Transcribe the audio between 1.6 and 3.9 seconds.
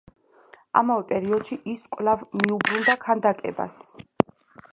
ის კვლავ მიუბრუნდა ქანდაკებას.